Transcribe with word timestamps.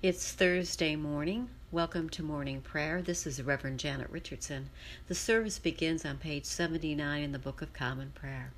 It's 0.00 0.30
Thursday 0.30 0.94
morning. 0.94 1.48
Welcome 1.72 2.08
to 2.10 2.22
morning 2.22 2.60
prayer. 2.60 3.02
This 3.02 3.26
is 3.26 3.42
Reverend 3.42 3.80
Janet 3.80 4.08
Richardson. 4.10 4.70
The 5.08 5.16
service 5.16 5.58
begins 5.58 6.04
on 6.04 6.18
page 6.18 6.44
79 6.44 7.20
in 7.20 7.32
the 7.32 7.38
Book 7.40 7.62
of 7.62 7.72
Common 7.72 8.12
Prayer. 8.14 8.52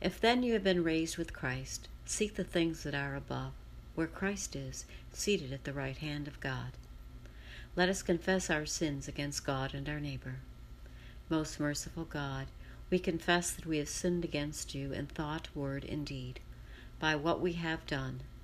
If 0.00 0.20
then 0.20 0.44
you 0.44 0.52
have 0.52 0.62
been 0.62 0.84
raised 0.84 1.18
with 1.18 1.32
Christ, 1.32 1.88
seek 2.04 2.36
the 2.36 2.44
things 2.44 2.84
that 2.84 2.94
are 2.94 3.16
above, 3.16 3.50
where 3.96 4.06
Christ 4.06 4.54
is, 4.54 4.84
seated 5.12 5.52
at 5.52 5.64
the 5.64 5.72
right 5.72 5.96
hand 5.96 6.28
of 6.28 6.38
God. 6.38 6.74
Let 7.74 7.88
us 7.88 8.00
confess 8.00 8.48
our 8.48 8.66
sins 8.66 9.08
against 9.08 9.44
God 9.44 9.74
and 9.74 9.88
our 9.88 9.98
neighbor. 9.98 10.36
Most 11.28 11.58
merciful 11.58 12.04
God, 12.04 12.46
we 12.88 13.00
confess 13.00 13.50
that 13.50 13.66
we 13.66 13.78
have 13.78 13.88
sinned 13.88 14.24
against 14.24 14.76
you 14.76 14.92
in 14.92 15.06
thought, 15.06 15.48
word, 15.56 15.84
and 15.84 16.06
deed, 16.06 16.38
by 17.00 17.16
what 17.16 17.40
we 17.40 17.54
have 17.54 17.84
done 17.84 18.20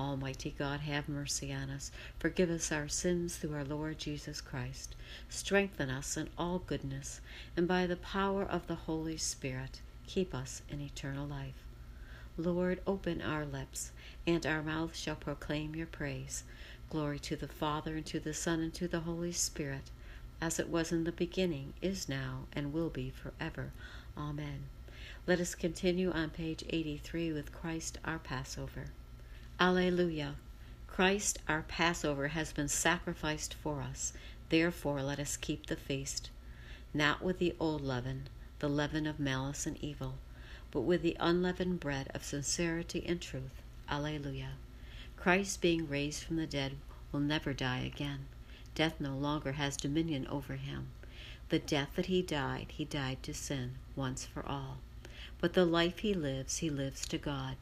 Almighty 0.00 0.54
God, 0.58 0.80
have 0.80 1.10
mercy 1.10 1.52
on 1.52 1.68
us. 1.68 1.90
Forgive 2.18 2.48
us 2.48 2.72
our 2.72 2.88
sins 2.88 3.36
through 3.36 3.54
our 3.54 3.64
Lord 3.64 3.98
Jesus 3.98 4.40
Christ. 4.40 4.96
Strengthen 5.28 5.90
us 5.90 6.16
in 6.16 6.30
all 6.38 6.60
goodness, 6.60 7.20
and 7.54 7.68
by 7.68 7.86
the 7.86 7.96
power 7.96 8.42
of 8.42 8.66
the 8.66 8.76
Holy 8.76 9.18
Spirit, 9.18 9.82
keep 10.06 10.34
us 10.34 10.62
in 10.70 10.80
eternal 10.80 11.26
life. 11.26 11.66
Lord, 12.38 12.80
open 12.86 13.20
our 13.20 13.44
lips, 13.44 13.92
and 14.26 14.46
our 14.46 14.62
mouth 14.62 14.96
shall 14.96 15.16
proclaim 15.16 15.76
your 15.76 15.86
praise. 15.86 16.44
Glory 16.88 17.18
to 17.18 17.36
the 17.36 17.46
Father, 17.46 17.96
and 17.96 18.06
to 18.06 18.18
the 18.18 18.32
Son, 18.32 18.60
and 18.60 18.72
to 18.72 18.88
the 18.88 19.00
Holy 19.00 19.32
Spirit, 19.32 19.90
as 20.40 20.58
it 20.58 20.70
was 20.70 20.92
in 20.92 21.04
the 21.04 21.12
beginning, 21.12 21.74
is 21.82 22.08
now, 22.08 22.46
and 22.54 22.72
will 22.72 22.88
be 22.88 23.10
forever. 23.10 23.72
Amen. 24.16 24.62
Let 25.26 25.40
us 25.40 25.54
continue 25.54 26.10
on 26.10 26.30
page 26.30 26.64
83 26.70 27.32
with 27.32 27.52
Christ 27.52 27.98
our 28.02 28.18
Passover. 28.18 28.86
Alleluia. 29.62 30.36
Christ 30.86 31.38
our 31.46 31.60
Passover 31.60 32.28
has 32.28 32.50
been 32.50 32.66
sacrificed 32.66 33.52
for 33.52 33.82
us. 33.82 34.14
Therefore, 34.48 35.02
let 35.02 35.18
us 35.18 35.36
keep 35.36 35.66
the 35.66 35.76
feast, 35.76 36.30
not 36.94 37.22
with 37.22 37.38
the 37.38 37.54
old 37.60 37.82
leaven, 37.82 38.30
the 38.60 38.70
leaven 38.70 39.06
of 39.06 39.20
malice 39.20 39.66
and 39.66 39.76
evil, 39.84 40.14
but 40.70 40.80
with 40.80 41.02
the 41.02 41.14
unleavened 41.20 41.78
bread 41.78 42.10
of 42.14 42.24
sincerity 42.24 43.04
and 43.06 43.20
truth. 43.20 43.60
Alleluia. 43.86 44.52
Christ, 45.18 45.60
being 45.60 45.86
raised 45.86 46.22
from 46.22 46.36
the 46.36 46.46
dead, 46.46 46.76
will 47.12 47.20
never 47.20 47.52
die 47.52 47.80
again. 47.80 48.28
Death 48.74 48.94
no 48.98 49.14
longer 49.14 49.52
has 49.52 49.76
dominion 49.76 50.26
over 50.28 50.54
him. 50.54 50.88
The 51.50 51.58
death 51.58 51.90
that 51.96 52.06
he 52.06 52.22
died, 52.22 52.68
he 52.70 52.86
died 52.86 53.22
to 53.24 53.34
sin 53.34 53.74
once 53.94 54.24
for 54.24 54.42
all. 54.46 54.78
But 55.38 55.52
the 55.52 55.66
life 55.66 55.98
he 55.98 56.14
lives, 56.14 56.58
he 56.58 56.70
lives 56.70 57.06
to 57.08 57.18
God 57.18 57.56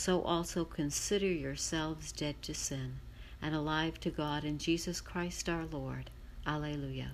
so 0.00 0.22
also 0.22 0.64
consider 0.64 1.26
yourselves 1.26 2.10
dead 2.10 2.40
to 2.40 2.54
sin 2.54 2.94
and 3.42 3.54
alive 3.54 4.00
to 4.00 4.08
God 4.08 4.44
in 4.44 4.56
Jesus 4.56 4.98
Christ 4.98 5.46
our 5.46 5.66
Lord. 5.66 6.08
Alleluia. 6.46 7.10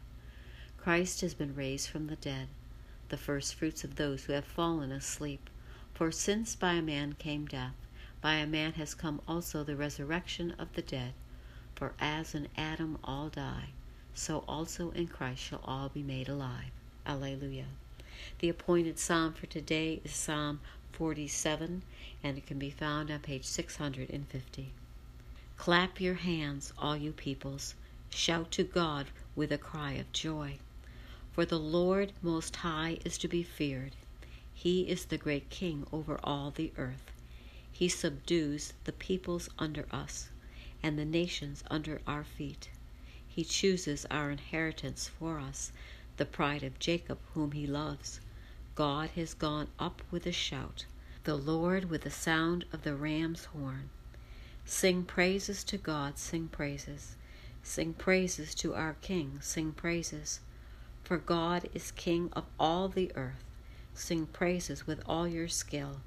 Christ 0.79 1.21
has 1.23 1.35
been 1.35 1.57
raised 1.57 1.89
from 1.89 2.07
the 2.07 2.15
dead, 2.15 2.47
the 3.09 3.17
first 3.17 3.57
fruits 3.57 3.83
of 3.83 3.97
those 3.97 4.23
who 4.23 4.35
have 4.35 4.45
fallen 4.45 4.93
asleep. 4.93 5.51
For 5.95 6.13
since 6.13 6.55
by 6.55 6.75
a 6.75 6.81
man 6.81 7.15
came 7.15 7.47
death, 7.47 7.75
by 8.21 8.35
a 8.35 8.47
man 8.47 8.75
has 8.75 8.95
come 8.95 9.21
also 9.27 9.65
the 9.65 9.75
resurrection 9.75 10.53
of 10.53 10.73
the 10.75 10.83
dead. 10.83 11.13
For 11.75 11.93
as 11.99 12.37
in 12.37 12.47
Adam 12.57 12.99
all 13.03 13.31
die, 13.31 13.71
so 14.15 14.45
also 14.47 14.93
in 14.93 15.09
Christ 15.09 15.43
shall 15.43 15.61
all 15.65 15.89
be 15.89 16.05
made 16.05 16.29
alive. 16.29 16.71
Alleluia. 17.05 17.67
The 18.39 18.49
appointed 18.49 19.01
psalm 19.01 19.33
for 19.33 19.47
today 19.47 20.01
is 20.05 20.13
Psalm 20.13 20.61
47, 20.97 21.83
and 22.23 22.39
it 22.39 22.47
can 22.47 22.59
be 22.59 22.71
found 22.71 23.11
on 23.11 23.21
page 23.21 23.45
650. 23.45 24.73
Clap 25.59 26.01
your 26.01 26.15
hands, 26.15 26.73
all 26.79 26.97
you 26.97 27.13
peoples. 27.13 27.75
Shout 28.09 28.51
to 28.53 28.65
God 28.65 29.09
with 29.35 29.53
a 29.53 29.59
cry 29.59 29.93
of 29.93 30.11
joy. 30.13 30.57
For 31.33 31.45
the 31.45 31.59
Lord 31.59 32.15
Most 32.23 32.57
High 32.57 32.99
is 33.05 33.19
to 33.19 33.29
be 33.29 33.43
feared. 33.43 33.95
He 34.55 34.89
is 34.89 35.05
the 35.05 35.19
great 35.19 35.51
King 35.51 35.87
over 35.93 36.19
all 36.25 36.51
the 36.51 36.73
earth. 36.79 37.13
He 37.71 37.91
subdues 37.91 38.73
the 38.85 38.93
peoples 38.93 39.51
under 39.59 39.85
us 39.93 40.31
and 40.83 40.99
the 40.99 41.05
nations 41.05 41.63
under 41.71 42.01
our 42.07 42.25
feet. 42.25 42.71
He 43.29 43.45
chooses 43.45 44.07
our 44.11 44.31
inheritance 44.31 45.09
for 45.09 45.39
us, 45.39 45.73
the 46.17 46.25
pride 46.25 46.63
of 46.63 46.79
Jacob, 46.79 47.19
whom 47.35 47.53
he 47.53 47.67
loves. 47.67 48.21
God 48.77 49.09
has 49.17 49.33
gone 49.33 49.69
up 49.79 50.03
with 50.11 50.27
a 50.27 50.33
shout, 50.33 50.85
the 51.25 51.35
Lord 51.35 51.89
with 51.89 52.03
the 52.03 52.11
sound 52.11 52.67
of 52.75 52.83
the 52.83 52.95
ram's 52.95 53.47
horn. 53.47 53.89
Sing 54.67 55.03
praises 55.03 55.65
to 55.65 55.79
God, 55.79 56.19
sing 56.19 56.49
praises. 56.49 57.17
Sing 57.63 57.95
praises 57.95 58.55
to 58.57 58.75
our 58.75 58.95
King, 59.01 59.39
sing 59.41 59.73
praises. 59.73 60.41
For 61.05 61.17
God 61.17 61.71
is 61.73 61.91
King 61.91 62.29
of 62.35 62.45
all 62.61 62.89
the 62.89 63.11
earth. 63.17 63.43
Sing 63.95 64.27
praises 64.27 64.87
with 64.87 65.03
all 65.07 65.27
your 65.27 65.49
skill. 65.49 66.03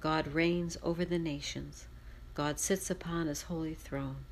God 0.00 0.34
reigns 0.34 0.76
over 0.82 1.04
the 1.04 1.18
nations. 1.18 1.86
God 2.34 2.58
sits 2.58 2.90
upon 2.90 3.28
his 3.28 3.42
holy 3.42 3.74
throne. 3.74 4.24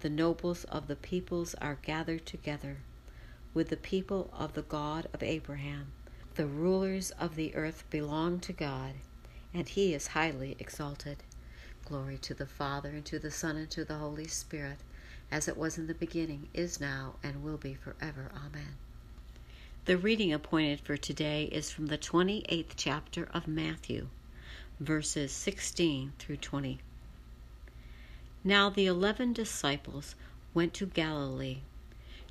The 0.00 0.08
nobles 0.08 0.64
of 0.64 0.86
the 0.86 0.96
peoples 0.96 1.54
are 1.60 1.76
gathered 1.82 2.24
together 2.24 2.78
with 3.52 3.68
the 3.68 3.76
people 3.76 4.30
of 4.32 4.54
the 4.54 4.62
God 4.62 5.08
of 5.12 5.22
Abraham. 5.22 5.92
The 6.40 6.46
rulers 6.46 7.10
of 7.20 7.36
the 7.36 7.54
earth 7.54 7.84
belong 7.90 8.40
to 8.40 8.54
God, 8.54 8.94
and 9.52 9.68
he 9.68 9.92
is 9.92 10.06
highly 10.16 10.56
exalted. 10.58 11.18
Glory 11.84 12.16
to 12.16 12.32
the 12.32 12.46
Father, 12.46 12.88
and 12.88 13.04
to 13.04 13.18
the 13.18 13.30
Son, 13.30 13.58
and 13.58 13.70
to 13.72 13.84
the 13.84 13.98
Holy 13.98 14.26
Spirit, 14.26 14.78
as 15.30 15.48
it 15.48 15.58
was 15.58 15.76
in 15.76 15.86
the 15.86 15.92
beginning, 15.92 16.48
is 16.54 16.80
now, 16.80 17.16
and 17.22 17.44
will 17.44 17.58
be 17.58 17.74
forever. 17.74 18.30
Amen. 18.34 18.78
The 19.84 19.98
reading 19.98 20.32
appointed 20.32 20.80
for 20.80 20.96
today 20.96 21.44
is 21.52 21.70
from 21.70 21.88
the 21.88 21.98
28th 21.98 22.72
chapter 22.74 23.28
of 23.34 23.46
Matthew, 23.46 24.08
verses 24.80 25.32
16 25.32 26.14
through 26.18 26.38
20. 26.38 26.78
Now 28.44 28.70
the 28.70 28.86
eleven 28.86 29.34
disciples 29.34 30.14
went 30.54 30.72
to 30.72 30.86
Galilee, 30.86 31.58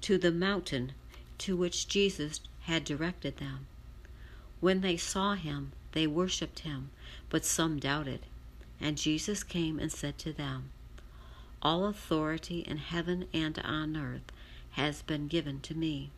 to 0.02 0.18
the 0.18 0.31
mountain 0.31 0.94
to 1.38 1.56
which 1.56 1.88
Jesus 1.88 2.41
had 2.62 2.84
directed 2.84 3.38
them. 3.38 3.68
When 4.62 4.81
they 4.81 4.97
saw 4.97 5.36
him, 5.36 5.72
they 5.94 6.06
worshipped 6.06 6.59
him, 6.59 6.90
but 7.30 7.46
some 7.46 7.80
doubted. 7.80 8.25
And 8.81 8.97
Jesus 8.97 9.44
came 9.44 9.80
and 9.80 9.92
said 9.92 10.18
to 10.20 10.34
them, 10.34 10.72
All 11.62 11.86
authority 11.86 12.59
in 12.59 12.78
heaven 12.78 13.28
and 13.34 13.58
on 13.59 13.96
earth 13.96 14.31
has 14.72 15.02
been 15.02 15.28
given 15.28 15.62
to 15.62 15.74
me. 15.74 16.12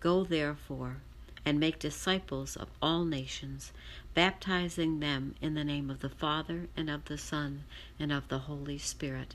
Go 0.00 0.24
therefore 0.24 0.98
and 1.44 1.60
make 1.60 1.78
disciples 1.78 2.56
of 2.56 2.68
all 2.80 3.04
nations, 3.04 3.72
baptizing 4.14 5.00
them 5.00 5.34
in 5.40 5.54
the 5.54 5.64
name 5.64 5.90
of 5.90 6.00
the 6.00 6.08
Father 6.08 6.68
and 6.76 6.88
of 6.88 7.04
the 7.04 7.18
Son 7.18 7.64
and 7.98 8.10
of 8.12 8.28
the 8.28 8.40
Holy 8.40 8.78
Spirit, 8.78 9.34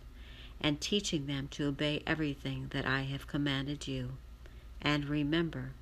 and 0.60 0.82
teaching 0.82 1.28
them 1.28 1.48
to 1.50 1.68
obey 1.68 2.02
everything 2.06 2.68
that 2.72 2.86
I 2.86 3.02
have 3.04 3.28
commanded 3.28 3.88
you. 3.88 4.14
And 4.82 5.06
remember, 5.06 5.74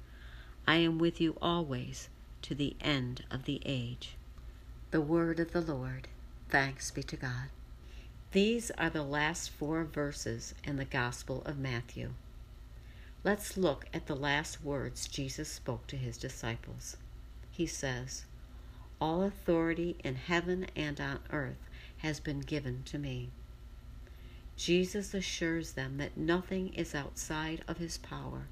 I 0.67 0.77
am 0.77 0.99
with 0.99 1.19
you 1.19 1.37
always 1.41 2.09
to 2.43 2.55
the 2.55 2.75
end 2.81 3.23
of 3.29 3.45
the 3.45 3.61
age. 3.65 4.15
The 4.91 5.01
word 5.01 5.39
of 5.39 5.53
the 5.53 5.61
Lord. 5.61 6.07
Thanks 6.49 6.91
be 6.91 7.03
to 7.03 7.15
God. 7.15 7.49
These 8.31 8.71
are 8.71 8.89
the 8.89 9.03
last 9.03 9.49
four 9.49 9.83
verses 9.83 10.55
in 10.63 10.77
the 10.77 10.85
Gospel 10.85 11.41
of 11.45 11.57
Matthew. 11.57 12.11
Let's 13.23 13.57
look 13.57 13.85
at 13.93 14.07
the 14.07 14.15
last 14.15 14.63
words 14.63 15.07
Jesus 15.07 15.49
spoke 15.49 15.85
to 15.87 15.95
his 15.95 16.17
disciples. 16.17 16.97
He 17.51 17.65
says, 17.67 18.25
All 18.99 19.23
authority 19.23 19.97
in 20.03 20.15
heaven 20.15 20.67
and 20.75 20.99
on 20.99 21.19
earth 21.29 21.69
has 21.97 22.19
been 22.19 22.39
given 22.39 22.83
to 22.85 22.97
me. 22.97 23.29
Jesus 24.55 25.13
assures 25.13 25.73
them 25.73 25.97
that 25.97 26.17
nothing 26.17 26.73
is 26.73 26.95
outside 26.95 27.63
of 27.67 27.77
his 27.77 27.97
power, 27.97 28.47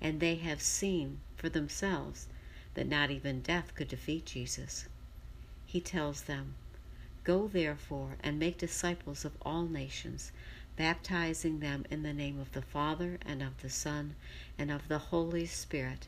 and 0.00 0.20
they 0.20 0.34
have 0.36 0.60
seen 0.60 1.20
for 1.36 1.48
themselves 1.48 2.26
that 2.76 2.86
not 2.86 3.10
even 3.10 3.40
death 3.40 3.74
could 3.74 3.88
defeat 3.88 4.26
Jesus. 4.26 4.86
He 5.64 5.80
tells 5.80 6.22
them, 6.22 6.54
Go 7.24 7.48
therefore 7.48 8.16
and 8.22 8.38
make 8.38 8.58
disciples 8.58 9.24
of 9.24 9.32
all 9.42 9.64
nations, 9.64 10.30
baptizing 10.76 11.60
them 11.60 11.86
in 11.90 12.02
the 12.02 12.12
name 12.12 12.38
of 12.38 12.52
the 12.52 12.60
Father 12.62 13.18
and 13.24 13.42
of 13.42 13.60
the 13.62 13.70
Son 13.70 14.14
and 14.58 14.70
of 14.70 14.88
the 14.88 14.98
Holy 14.98 15.46
Spirit, 15.46 16.06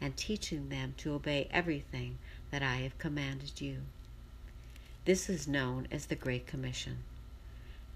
and 0.00 0.14
teaching 0.16 0.68
them 0.68 0.94
to 0.98 1.14
obey 1.14 1.48
everything 1.50 2.18
that 2.50 2.62
I 2.62 2.76
have 2.76 2.98
commanded 2.98 3.60
you. 3.62 3.78
This 5.06 5.30
is 5.30 5.48
known 5.48 5.88
as 5.90 6.06
the 6.06 6.14
Great 6.14 6.46
Commission. 6.46 6.98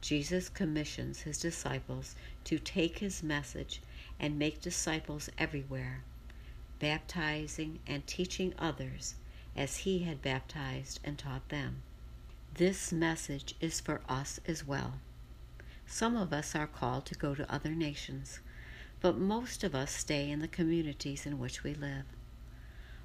Jesus 0.01 0.49
commissions 0.49 1.21
his 1.21 1.39
disciples 1.39 2.17
to 2.45 2.59
take 2.59 2.99
his 2.99 3.23
message 3.23 3.81
and 4.19 4.39
make 4.39 4.61
disciples 4.63 5.29
everywhere, 5.37 6.03
baptizing 6.79 7.79
and 7.87 8.07
teaching 8.07 8.55
others 8.59 9.15
as 9.57 9.79
he 9.79 10.01
had 10.01 10.23
baptized 10.23 11.01
and 11.03 11.19
taught 11.19 11.49
them. 11.49 11.83
This 12.55 12.93
message 12.93 13.55
is 13.61 13.81
for 13.81 14.01
us 14.09 14.41
as 14.47 14.67
well. 14.67 14.95
Some 15.87 16.17
of 16.17 16.33
us 16.33 16.55
are 16.55 16.67
called 16.67 17.07
to 17.07 17.15
go 17.15 17.35
to 17.35 17.53
other 17.53 17.71
nations, 17.71 18.41
but 19.01 19.19
most 19.19 19.63
of 19.63 19.75
us 19.75 19.93
stay 19.93 20.31
in 20.31 20.41
the 20.41 20.49
communities 20.49 21.27
in 21.27 21.39
which 21.39 21.63
we 21.63 21.75
live. 21.75 22.05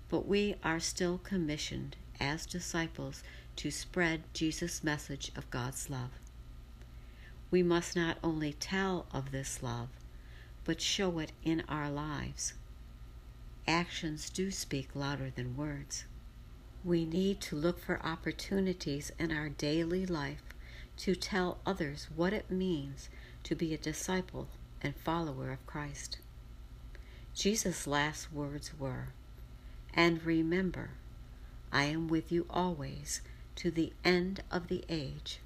But 0.09 0.27
we 0.27 0.55
are 0.63 0.79
still 0.79 1.17
commissioned 1.17 1.95
as 2.19 2.45
disciples 2.45 3.23
to 3.57 3.71
spread 3.71 4.23
Jesus' 4.33 4.83
message 4.83 5.31
of 5.35 5.49
God's 5.51 5.89
love. 5.89 6.11
We 7.49 7.63
must 7.63 7.95
not 7.95 8.17
only 8.23 8.53
tell 8.53 9.05
of 9.11 9.31
this 9.31 9.61
love, 9.61 9.89
but 10.63 10.81
show 10.81 11.19
it 11.19 11.31
in 11.43 11.63
our 11.67 11.89
lives. 11.89 12.53
Actions 13.67 14.29
do 14.29 14.51
speak 14.51 14.89
louder 14.95 15.29
than 15.29 15.55
words. 15.55 16.05
We 16.83 17.05
need 17.05 17.39
to 17.41 17.55
look 17.55 17.79
for 17.79 18.03
opportunities 18.03 19.11
in 19.19 19.31
our 19.31 19.49
daily 19.49 20.05
life 20.05 20.43
to 20.97 21.15
tell 21.15 21.59
others 21.65 22.07
what 22.15 22.33
it 22.33 22.49
means 22.49 23.09
to 23.43 23.55
be 23.55 23.73
a 23.73 23.77
disciple 23.77 24.47
and 24.81 24.95
follower 24.95 25.51
of 25.51 25.65
Christ. 25.67 26.17
Jesus' 27.33 27.87
last 27.87 28.33
words 28.33 28.71
were, 28.79 29.09
And 29.93 30.23
remember, 30.23 30.91
I 31.71 31.85
am 31.85 32.07
with 32.07 32.31
you 32.31 32.45
always 32.49 33.21
to 33.57 33.71
the 33.71 33.93
end 34.03 34.43
of 34.51 34.67
the 34.67 34.83
age. 34.89 35.39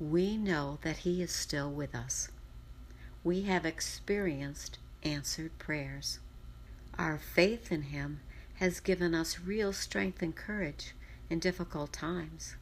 We 0.00 0.36
know 0.36 0.78
that 0.82 0.98
He 0.98 1.22
is 1.22 1.32
still 1.32 1.70
with 1.70 1.94
us. 1.94 2.28
We 3.22 3.42
have 3.42 3.66
experienced 3.66 4.78
answered 5.02 5.58
prayers. 5.58 6.18
Our 6.98 7.18
faith 7.18 7.70
in 7.70 7.82
Him 7.82 8.20
has 8.56 8.80
given 8.80 9.14
us 9.14 9.38
real 9.40 9.72
strength 9.72 10.20
and 10.20 10.34
courage 10.34 10.94
in 11.30 11.38
difficult 11.38 11.92
times. 11.92 12.56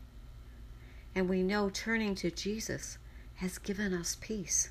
And 1.15 1.29
we 1.29 1.43
know 1.43 1.71
turning 1.71 2.15
to 2.17 2.31
Jesus 2.31 2.99
has 3.37 3.59
given 3.59 3.94
us 3.94 4.19
peace. 4.21 4.71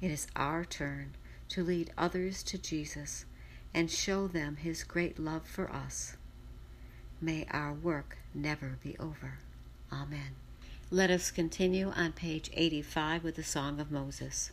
It 0.00 0.10
is 0.10 0.28
our 0.36 0.64
turn 0.64 1.14
to 1.48 1.64
lead 1.64 1.92
others 1.98 2.42
to 2.44 2.58
Jesus 2.58 3.24
and 3.74 3.90
show 3.90 4.28
them 4.28 4.56
his 4.56 4.84
great 4.84 5.18
love 5.18 5.46
for 5.46 5.72
us. 5.72 6.16
May 7.20 7.46
our 7.50 7.72
work 7.72 8.18
never 8.34 8.78
be 8.82 8.96
over. 8.98 9.38
Amen. 9.92 10.36
Let 10.90 11.10
us 11.10 11.30
continue 11.30 11.90
on 11.90 12.12
page 12.12 12.50
85 12.52 13.24
with 13.24 13.36
the 13.36 13.42
Song 13.42 13.80
of 13.80 13.90
Moses. 13.90 14.52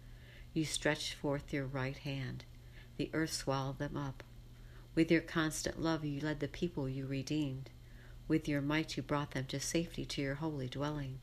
You 0.53 0.65
stretched 0.65 1.13
forth 1.13 1.53
your 1.53 1.65
right 1.65 1.97
hand. 1.97 2.43
The 2.97 3.09
earth 3.13 3.33
swallowed 3.33 3.79
them 3.79 3.95
up. 3.95 4.23
With 4.93 5.09
your 5.09 5.21
constant 5.21 5.81
love, 5.81 6.03
you 6.03 6.19
led 6.19 6.41
the 6.41 6.47
people 6.49 6.89
you 6.89 7.07
redeemed. 7.07 7.69
With 8.27 8.47
your 8.47 8.61
might, 8.61 8.97
you 8.97 9.03
brought 9.03 9.31
them 9.31 9.45
to 9.45 9.59
safety 9.59 10.03
to 10.05 10.21
your 10.21 10.35
holy 10.35 10.67
dwelling. 10.67 11.19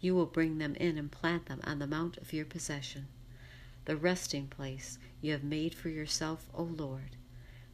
You 0.00 0.14
will 0.14 0.26
bring 0.26 0.58
them 0.58 0.74
in 0.76 0.98
and 0.98 1.12
plant 1.12 1.46
them 1.46 1.60
on 1.62 1.78
the 1.78 1.86
mount 1.86 2.16
of 2.16 2.32
your 2.32 2.44
possession, 2.44 3.06
the 3.84 3.96
resting 3.96 4.48
place 4.48 4.98
you 5.20 5.30
have 5.32 5.44
made 5.44 5.74
for 5.74 5.88
yourself, 5.88 6.48
O 6.54 6.62
Lord, 6.62 7.16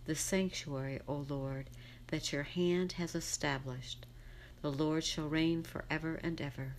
the 0.04 0.14
sanctuary, 0.14 1.00
O 1.08 1.24
Lord, 1.28 1.70
that 2.08 2.32
your 2.32 2.42
hand 2.42 2.92
has 2.92 3.14
established. 3.14 4.06
The 4.60 4.72
Lord 4.72 5.04
shall 5.04 5.28
reign 5.28 5.62
for 5.62 5.84
ever 5.90 6.16
and 6.16 6.40
ever. 6.40 6.74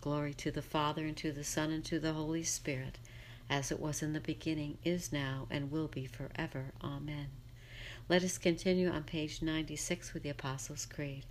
Glory 0.00 0.34
to 0.34 0.50
the 0.50 0.62
Father, 0.62 1.04
and 1.04 1.16
to 1.18 1.32
the 1.32 1.44
Son, 1.44 1.70
and 1.70 1.84
to 1.84 1.98
the 1.98 2.12
Holy 2.12 2.42
Spirit, 2.42 2.98
as 3.48 3.70
it 3.70 3.80
was 3.80 4.02
in 4.02 4.12
the 4.12 4.20
beginning, 4.20 4.78
is 4.84 5.12
now, 5.12 5.46
and 5.50 5.70
will 5.70 5.88
be 5.88 6.06
forever. 6.06 6.72
Amen. 6.82 7.28
Let 8.08 8.22
us 8.22 8.38
continue 8.38 8.88
on 8.88 9.04
page 9.04 9.42
96 9.42 10.14
with 10.14 10.22
the 10.22 10.30
Apostles' 10.30 10.86
Creed. 10.86 11.24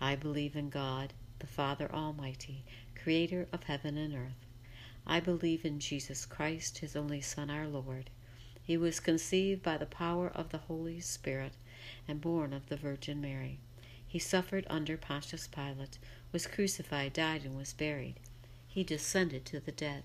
I 0.00 0.16
believe 0.16 0.56
in 0.56 0.68
God, 0.68 1.12
the 1.38 1.46
Father 1.46 1.90
Almighty, 1.92 2.64
creator 2.94 3.46
of 3.52 3.64
heaven 3.64 3.96
and 3.96 4.14
earth. 4.14 4.46
I 5.06 5.20
believe 5.20 5.64
in 5.64 5.80
Jesus 5.80 6.24
Christ, 6.24 6.78
his 6.78 6.94
only 6.94 7.20
Son, 7.20 7.50
our 7.50 7.66
Lord. 7.66 8.10
He 8.62 8.76
was 8.76 9.00
conceived 9.00 9.62
by 9.62 9.76
the 9.76 9.86
power 9.86 10.28
of 10.28 10.50
the 10.50 10.58
Holy 10.58 11.00
Spirit 11.00 11.54
and 12.06 12.20
born 12.20 12.52
of 12.52 12.68
the 12.68 12.76
Virgin 12.76 13.20
Mary. 13.20 13.58
He 14.06 14.18
suffered 14.18 14.66
under 14.70 14.96
Pontius 14.96 15.48
Pilate, 15.48 15.98
was 16.30 16.46
crucified, 16.46 17.12
died, 17.14 17.44
and 17.44 17.56
was 17.56 17.72
buried. 17.72 18.20
He 18.68 18.84
descended 18.84 19.44
to 19.46 19.58
the 19.58 19.72
dead. 19.72 20.04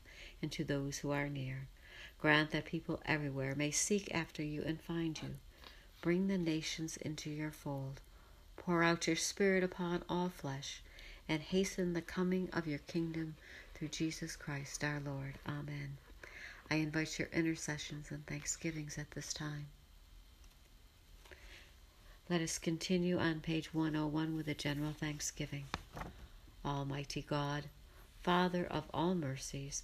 and 0.41 0.51
to 0.51 0.63
those 0.63 0.99
who 0.99 1.11
are 1.11 1.29
near. 1.29 1.67
Grant 2.19 2.51
that 2.51 2.65
people 2.65 3.01
everywhere 3.05 3.55
may 3.55 3.71
seek 3.71 4.13
after 4.13 4.43
you 4.43 4.63
and 4.63 4.81
find 4.81 5.21
you. 5.21 5.35
Bring 6.01 6.27
the 6.27 6.37
nations 6.37 6.97
into 6.97 7.29
your 7.29 7.51
fold. 7.51 8.01
Pour 8.57 8.83
out 8.83 9.07
your 9.07 9.15
Spirit 9.15 9.63
upon 9.63 10.03
all 10.07 10.29
flesh, 10.29 10.81
and 11.27 11.41
hasten 11.41 11.93
the 11.93 12.01
coming 12.01 12.49
of 12.53 12.67
your 12.67 12.79
kingdom 12.79 13.35
through 13.73 13.87
Jesus 13.87 14.35
Christ 14.35 14.83
our 14.83 14.99
Lord. 14.99 15.35
Amen. 15.47 15.97
I 16.69 16.75
invite 16.75 17.17
your 17.19 17.27
intercessions 17.33 18.11
and 18.11 18.25
thanksgivings 18.25 18.97
at 18.97 19.11
this 19.11 19.33
time. 19.33 19.67
Let 22.29 22.41
us 22.41 22.57
continue 22.57 23.17
on 23.17 23.41
page 23.41 23.73
101 23.73 24.37
with 24.37 24.47
a 24.47 24.53
general 24.53 24.93
thanksgiving. 24.93 25.65
Almighty 26.63 27.23
God, 27.23 27.65
Father 28.21 28.65
of 28.65 28.85
all 28.93 29.15
mercies, 29.15 29.83